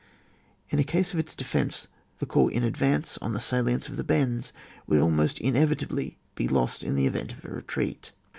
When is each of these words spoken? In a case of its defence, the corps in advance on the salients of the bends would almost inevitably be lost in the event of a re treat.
In 0.71 0.79
a 0.79 0.83
case 0.83 1.13
of 1.13 1.19
its 1.19 1.35
defence, 1.35 1.87
the 2.17 2.25
corps 2.25 2.49
in 2.49 2.63
advance 2.63 3.19
on 3.19 3.33
the 3.33 3.39
salients 3.39 3.87
of 3.87 3.97
the 3.97 4.03
bends 4.03 4.51
would 4.87 4.99
almost 4.99 5.37
inevitably 5.37 6.17
be 6.33 6.47
lost 6.47 6.81
in 6.81 6.95
the 6.95 7.05
event 7.05 7.33
of 7.33 7.45
a 7.45 7.51
re 7.51 7.61
treat. 7.61 8.11